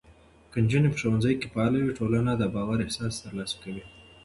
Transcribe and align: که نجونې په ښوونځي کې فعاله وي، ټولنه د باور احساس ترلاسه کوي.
که 0.51 0.57
نجونې 0.63 0.89
په 0.91 0.97
ښوونځي 1.01 1.33
کې 1.39 1.47
فعاله 1.53 1.79
وي، 1.81 1.93
ټولنه 1.99 2.31
د 2.35 2.43
باور 2.55 2.77
احساس 2.81 3.13
ترلاسه 3.23 3.55
کوي. 3.63 3.83